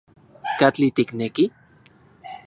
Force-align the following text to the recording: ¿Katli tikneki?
¿Katli 0.59 0.87
tikneki? 0.97 1.45